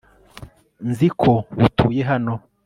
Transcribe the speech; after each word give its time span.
nzi 0.89 1.07
ko 1.21 1.31
utuye 1.65 2.01
hano 2.11 2.33